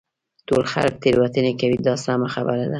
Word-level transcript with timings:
ټول 0.47 0.63
خلک 0.71 0.93
تېروتنې 1.03 1.53
کوي 1.59 1.77
دا 1.87 1.93
سمه 2.05 2.27
خبره 2.35 2.57
ده. 2.65 2.69